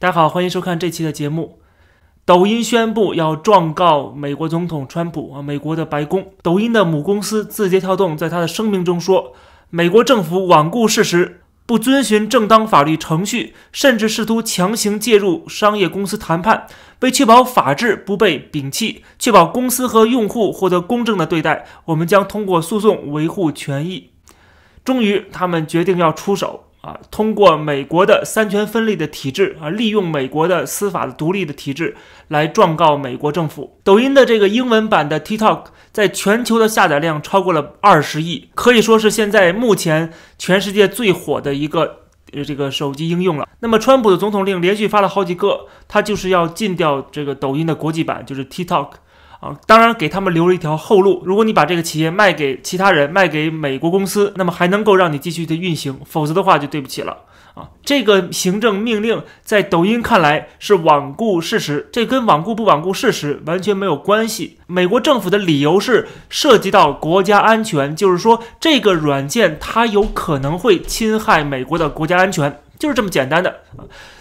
[0.00, 1.58] 大家好，欢迎收看这期的节目。
[2.24, 6.32] 抖音宣布要状告美国总统川普啊，美国的白宫。
[6.42, 9.34] 抖音的母公司字节跳动在他的声明中说，
[9.68, 16.66] 美国政府罔顾事实，不遵循正当法律程序，甚至试图强行介入商业公司谈判。
[17.00, 24.08] 为确保法治不被摒弃，确保公司和用户获得公正的对待，我们将通过诉讼维护权益。
[24.82, 26.98] 终于，他们决定要出手啊！
[27.10, 31.94] 通过美国的三权分立的体制啊，利用美国的司法的独立的体制
[32.28, 33.78] 来状告美国政府。
[33.84, 42.00] 抖音的这个英文版的 TikTok 在全球的下载量超过了二十亿，可以说是现在目前全世界最火的一个
[42.32, 43.46] 呃这个手机应用了。
[43.60, 48.88] 那么，川普的总统令连续发了好几个，他就是要禁掉这个抖音的国际版，就是 TikTok。
[49.40, 51.22] 啊，当然给他们留了一条后路。
[51.24, 57.16] 如果你把这个企业卖给其他人，卖给美国公司，那么还能够让你继续的运行；否则的话，就对不起了。
[57.54, 64.58] 啊，这个行政命令在抖音看来是罔顾事实，这跟罔顾不罔顾事实完全没有关系。
[64.66, 73.60] 美国政府的理由是涉及到国家安全，就是说这个软件它有可能会侵害美国的国家安全，就是这么简单的。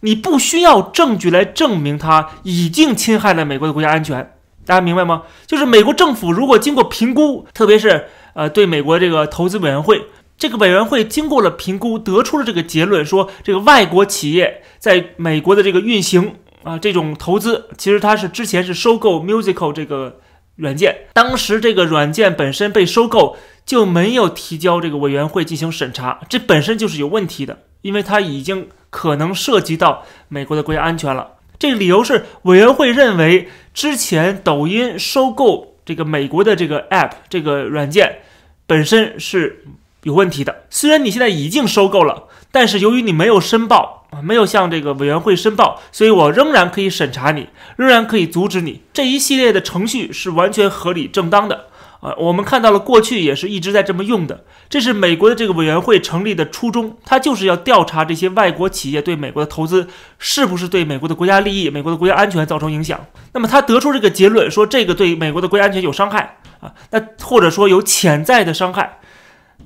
[0.00, 4.32] 你不需要证据来证明它已经侵害了美国的国家安全。
[4.64, 5.22] 大家明白吗？
[5.46, 10.06] 就是美国政府如果经过评估，特别是呃对美国这个投资委员会，
[10.38, 20.20] 这个委员会经过了评估，得出了这个结论，说这个外国企业在美国的这个运行啊，这种投资其实它是之前是收购 Musical 这个
[20.56, 31.32] 软件，当时这个软件本身被收购就没有提交这个委员会进行审查，这本身就是有问题的，因为它已经可能涉及到美国的国家安全了。
[31.58, 38.18] 这个理由是，委员会认为之前抖音收购这个美国的这个 App 这个软件
[38.66, 39.64] 本身是
[40.02, 40.64] 有问题的。
[40.70, 48.82] 虽然你现在已经收购了，但是由于你没有申报啊，没有向这个委员会申报，所以我仍然可以审查你，仍然可以阻止你。
[48.92, 51.66] 这一系列的程序是完全合理正当的。
[52.02, 59.86] 啊，我们看到了过去也是一直在这么用的，这是美国的这个委员会成立的初衷，它就是要调查这些外国企业对美国的投资
[60.18, 62.98] 是不是对美国的国家利益、美国的国家安全造成影响。
[63.34, 68.98] 那么他得出这个结论，说这个对美国的国家安全有伤害啊，那或者说有潜在的伤害，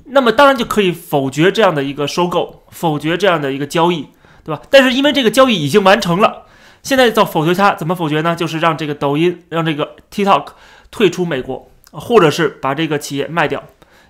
[0.05, 4.09] 那么当然就可以否决这样的一个收购，否决这样的一个交易，
[4.45, 4.61] 对吧？
[4.69, 6.43] 但是因为这个交易已经完成了，
[6.83, 8.37] 现在要否决它，怎么否决呢？
[8.37, 10.49] 就是让这个抖音，让这个 TikTok
[10.91, 11.71] 退出美国。
[11.99, 13.63] 或者是把这个企业卖掉，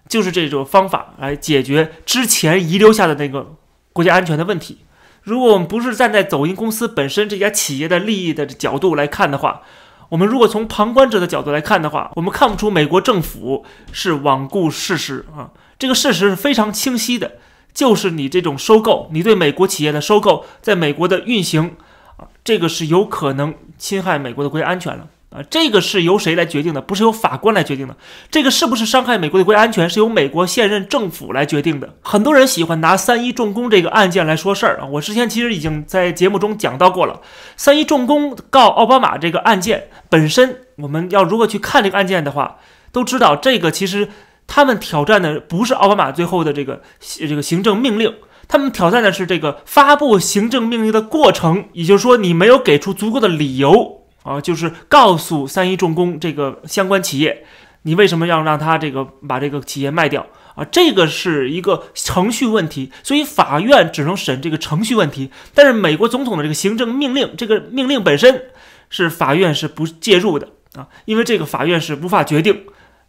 [0.08, 3.54] 就是这种方法来解决之前遗留下的那个
[3.92, 4.78] 国家安全的问题。
[5.22, 9.62] 如果我们不是站在抖音公司本身这家企业的利益的角度来看的话，
[10.10, 15.50] 我们如果从旁观者的角度来看的话，我们看不出美国政府是罔顾事实啊。
[15.78, 17.32] 这个事实是非常清晰的，
[17.75, 21.75] 就是你这种收购，你对美国企业的收购，在美国的运行
[22.16, 25.08] 啊，这个是有可能侵害美国的国家安全了。
[25.36, 26.80] 啊，这个是由谁来决定的？
[26.80, 27.94] 不是由法官来决定的。
[28.30, 31.92] 这个是不是伤害美国的国家安全，是由美国现任政府来决定的。
[32.00, 34.86] 很多人喜欢拿三一重工这个案件来说事儿啊。
[34.86, 37.20] 我之前其实已经在节目中讲到过了。
[37.54, 42.56] 三一重工告奥巴马这个案件本身，我们要如何去看这个案件的话，
[42.91, 44.08] 都知道这个其实
[44.46, 48.14] 他们挑战的不是奥巴马最后的这个这个行政命令，
[48.48, 54.06] 他们挑战的是这个发布行政命令的过程，也就是说你没有给出足够的理由。
[54.26, 57.47] 啊，就是告诉三一重工这个相关企业，
[57.82, 60.26] 你为什么要让他这个把这个企业卖掉
[60.56, 60.64] 啊？
[60.64, 65.31] 这个是一个程序问题，所以法院只能审这个程序问题。
[65.54, 68.47] 但是美国总统的这个行政命令，这个命令本身
[68.91, 72.64] 是法院是不介入的啊，因为这个法院是无法决定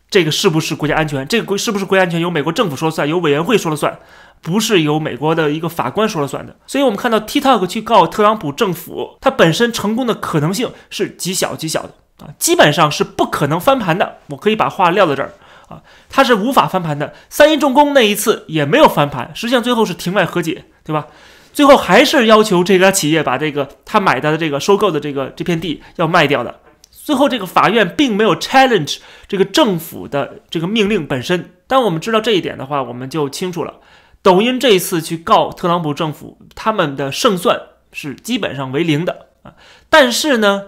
[0.10, 3.98] 这个是不是国家安全，这个国是不是国家安全由美国政府说了算，由委员会说了算。
[4.40, 14.18] 不是由美国的一个法官说了算的，所以我们看到 TikTok 去告特朗普政府，它本身成功的可能性是极小极小的啊，基本上是不可能翻盘的。
[14.28, 15.34] 我可以把话撂在这儿
[15.68, 17.16] 啊，它是无法翻盘的。
[17.30, 21.08] 三一重工那一次也没有翻盘，实际上最后是庭外和解，对吧？
[21.52, 26.60] 最后还是要求这家企业把这个他买的这个收购的这个这片地要卖掉的。
[27.08, 28.98] 最后这个法院并没有 challenge
[29.30, 31.54] 这个政府的这个命令本身。
[31.66, 33.76] 当我们知道这一点的话，我们就清楚了。
[34.22, 37.62] 抖音这一次去告特朗普政府，他们的胜算
[37.94, 39.54] 是基本上为零的啊。
[39.90, 40.64] 但是呢，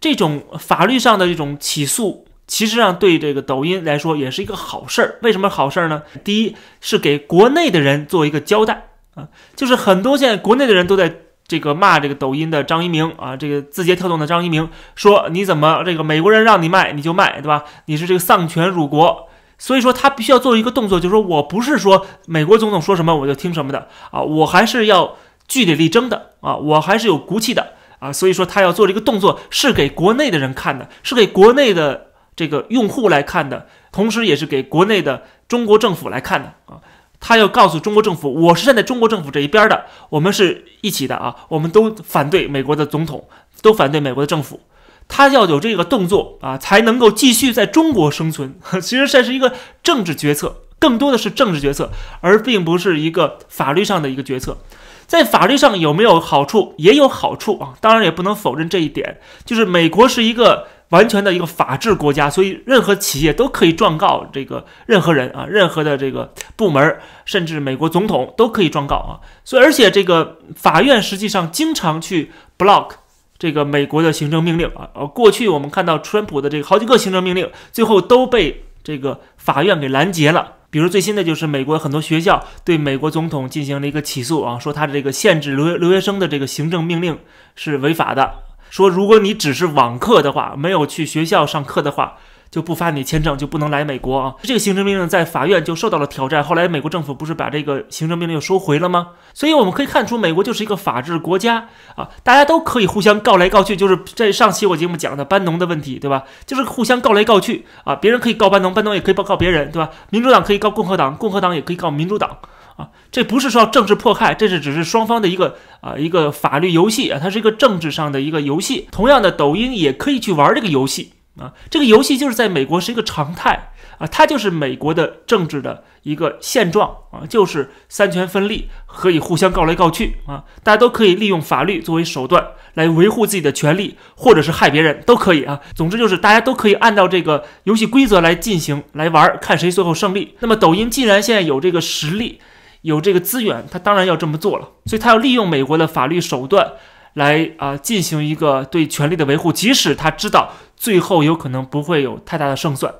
[0.00, 5.18] 这种法律上的这种起诉，其实上对这个抖音来说也是一个好事儿。
[5.20, 6.04] 为什么好事儿呢？
[6.24, 17.64] 第一是给国内的人做一个交代啊，就是很多现在国内的人都在这个骂这个抖音的张一鸣啊，这个字节跳动的张一鸣说你怎么这个美国人让你卖你就卖，对吧？
[17.86, 19.28] 你是这个丧权辱国。
[19.56, 36.80] 所以说，他必须要做一个动作，就是说我不是说美国总统说什么我就听什么的啊，我还是要据理力争的啊，我还是有骨气的啊，所以说他要做这个动作是给国内的人看的，是给国内的这个用户来看的，同时也是给国内的中国政府来看的啊。
[37.26, 43.26] 他要告诉中国政府，我是站在中国政府这一边的，我们是一起的啊，我们都反对美国的总统，
[43.62, 44.60] 都反对美国的政府。
[45.08, 48.54] 他要有这个动作啊，才能够继续在中国生存。
[48.82, 51.90] 其实这是一个政治决策，更多的是政治决策，
[52.20, 54.58] 而并不是一个法律上的一个决策。
[55.06, 56.74] 在法律上有没有好处？
[56.76, 60.66] 也有好处啊，当然也不能否认这一点，就是美国是一个。
[60.90, 69.18] 完全的一个法治国家，所以任何企业都可以状告这个任何人啊，任何的这个部门，甚至美国总统都可以状告啊。
[69.44, 72.90] 所以，而且这个法院实际上经常去 block
[73.38, 74.88] 这个美国的行政命令啊。
[74.94, 80.52] 呃，过去我们看到川普的这个好几个行政命令，最后都被这个法院给拦截了。
[80.70, 87.18] 比如最新的就是美国很多学校对美国总统进行了一个起诉啊，说他的这个限制留留学生的这个行政命令
[87.56, 88.32] 是违法的。
[88.70, 92.14] 说，如果你只是网课的话，没有去学校上课的话，
[92.50, 94.34] 就不发你签证，就不能来美国啊。
[94.42, 96.42] 这个行政命令在法院就受到了挑战。
[96.42, 99.08] 后来美国政府不是把这个行政命令又收回了吗？
[99.32, 103.76] 所以我们可以看出，美国就是一个法治国家啊，大家都可以互相告来告去。
[103.76, 106.24] 就是在上期我节目讲的班农的问题，对吧？
[106.46, 109.90] 就是互相告来告去啊，别人可以告班农，班农也可以报告别人，对吧？
[110.10, 112.38] 民主党可以告共和党，共和党也可以告民主党。
[112.76, 118.88] 啊，这不是说政治迫害，这是只是双方的一个啊一个法律游戏啊，它是一个政治上的一个游戏。
[118.90, 132.44] 同样的，抖音也可以去玩这个游戏啊，这个游戏就是在美国是一个常态啊，它就是美国的政治的一个现状啊，就是三权分立，可以互相告来告去啊，大家都可以利用法律作为手段
[132.74, 135.60] 来维护自己的权利，或者是害别人都可以啊。
[135.76, 140.34] 总之就是大家都可以按照这个游戏规则来进行来玩，看谁最后胜利。
[140.40, 142.40] 那么抖音既然现在有这个实力。
[142.84, 146.72] 有这个资源，他当然要这么做了，所以他要利用美国的法律手段
[147.14, 152.92] 来啊进行一个对权力的维护，即使他知道最后有可能不会有太大的胜算，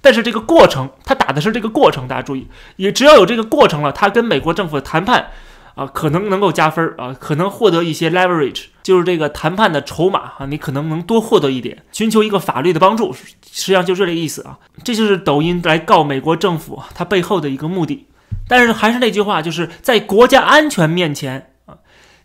[0.00, 2.46] 但是这个过程他打的是这个过程，大家注意，
[2.76, 5.26] 也只要有这个过程了，他跟美国政府的谈判
[5.74, 13.26] 啊可能能够加分啊，可能获得一些 leverage，就是这个谈判的筹码啊，你可能能多获得一点，寻求一个法律的帮助，实
[13.66, 18.06] 际上就是这个意思啊，这就是抖音来告美国政府它背后的一个目的。
[18.48, 21.78] 但是还是那句话，就是在国家安全面前啊，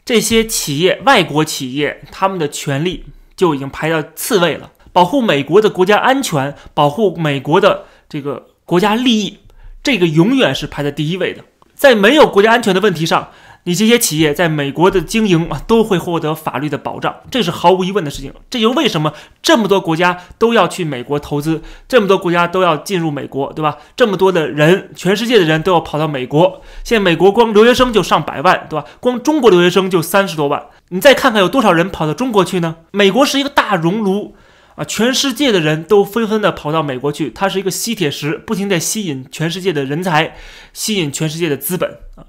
[0.05, 4.71] 这些企业、外国企业他们的权利就已经排到次位了。
[4.93, 9.39] 保护美国的国家安全，保护美国的这个国家利益，
[9.81, 11.43] 这个永远是排在第一位的。
[11.73, 13.31] 在没有国家安全的问题上。
[13.63, 18.33] 你这些企业在美国的经营啊，都会获得法律的保障，这是毫无疑问的事情。
[18.49, 19.13] 这就为什么
[19.43, 23.77] 这么多国家都要去美国投资，这么多国家都要进入美国，对吧？
[23.95, 26.61] 这么多的人，全世界的人都要跑到美国。
[26.83, 28.85] 现在美国光留学生就上百万，对吧？
[28.99, 30.65] 光中国留学生就三十多万。
[30.89, 32.77] 你再看看有多少人跑到中国去呢？
[32.91, 34.35] 美国是一个大熔炉
[34.75, 40.35] 啊，全世界的人都纷纷的跑到美国去，它是一个吸铁石，不停在吸引全世界的人才，
[40.73, 42.25] 吸引全世界的资本啊。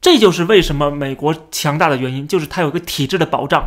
[0.00, 3.62] 这就是为什么美国强大的原因，就是它有个体制的保障，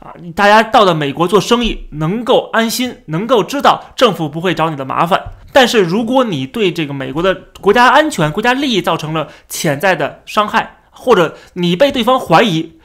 [0.00, 5.22] 啊，大家到了美国做生意能够安心，能够知道政府不会找你的麻烦。
[5.52, 12.78] 但是如果你对这个美国的国家安全、国家利益造成了潜在的伤害，或者你被对方怀疑，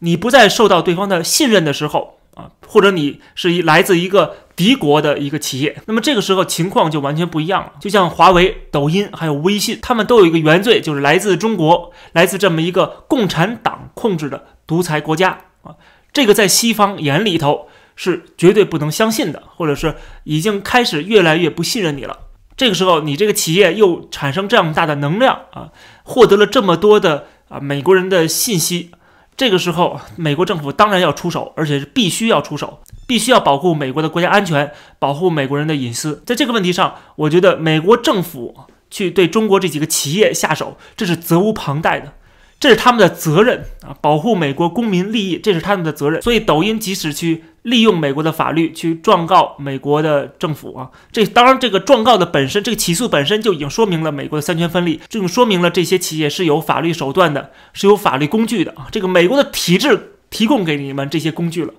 [0.00, 4.36] 你不再受到对方的信任的时候，啊，或者你是一来自一个。
[4.56, 7.72] 敌国的一个企业，那么这个时候情况就完全不一样了。
[7.78, 15.76] 就像华为、抖音还有微信，他们都有一个原罪，就是来自中国，来自这么一个共产党控制的独裁国家啊。
[16.10, 22.20] 这个在西方眼里头是绝对不能相信的，或者是已经开始越来越不信任你了。
[22.56, 25.68] 这个时候，你这个企业又产生这样大的能量啊，
[26.02, 28.92] 获得了这么多的啊美国人的信息。
[29.36, 36.22] 这个时候，美国政府当然要出手，而且是必须要出手，必须要保护美国的国家安全，保护美国人的隐私。
[36.24, 38.56] 在这个问题上，我觉得美国政府
[38.90, 42.14] 去对中国这几个企业下手，这是责无旁贷的。
[42.58, 46.22] 这是他们的责任啊，保护美国公民利益，这是他们的责任。
[46.22, 58.88] 所以，抖音即使去利用美国的法律去状告美国的政府啊，这当然这个状告的本身，这个起诉本身就已经说明了美国的三权分立，这就说明了这些企业是有法律手段的，是有法律工具的啊。
[58.90, 61.74] 这个美国的体制提供给你们这些工具了，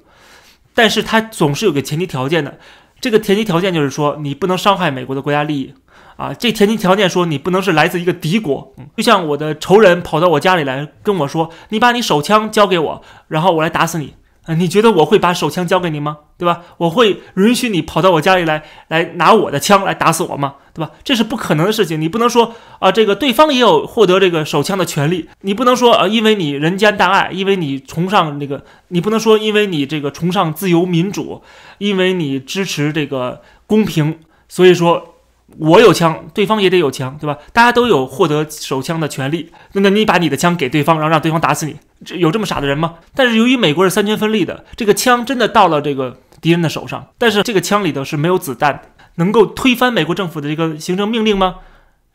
[0.76, 2.60] 但是它总是有个前提条件的，
[3.02, 5.74] 这个前提条件就是说你不能伤害美国的国家利益。
[6.16, 14.16] 啊，这前提条件说你不能是来自一个敌国，嗯就像我的仇人跑到我家里来跟我说，你把你手枪交给我，然后我来打死你。
[14.48, 16.20] 啊，你觉得我会把手枪交给你吗？
[16.38, 16.62] 对吧？
[16.78, 20.56] 我会允许你跑到我家里来，来拿我的枪来打死我吗？
[20.74, 20.90] 对吧？
[21.04, 22.00] 这是不可能的事情。
[22.00, 25.28] 你不能说啊，这个对方也有获得这个手枪的权利。
[25.42, 31.42] 你不能说啊，因为你人间大爱，因为你崇尚那个，你不能说因为你这个崇尚自由民主，
[31.80, 35.16] 因为你支持这个公平，所以说
[35.58, 37.38] 我有枪，对方也得有枪，对吧？
[37.54, 39.52] 大家都有获得手枪的权利。
[39.74, 41.76] 那那你把你的枪给对方，然后让对方打死你，
[42.06, 42.96] 这有这么傻的人吗？
[43.16, 46.18] 但是由于美国是三权分立的，这个枪真的到了这个。
[46.40, 48.80] 敌人的手上，但是这个枪里头是没有子弹，
[49.16, 51.56] 能够推翻美国政府的这个行政命令吗？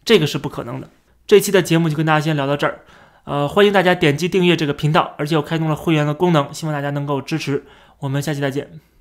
[0.05, 0.89] 这个是不可能的。
[1.27, 2.83] 这期的节目就跟大家先聊到这儿，
[3.25, 7.65] 呃，欢迎大家点击订阅这个频道，而且我开通了会员的功能，希望大家能够支持。
[7.99, 8.92] 我们下期再见。